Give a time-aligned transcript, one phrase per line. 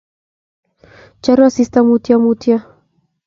[1.21, 2.57] choru asista mutyomutyo